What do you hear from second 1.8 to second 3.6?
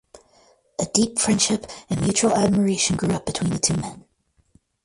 and mutual admiration grew up between the